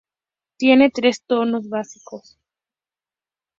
[0.57, 2.39] Tiene tres tonos básicos.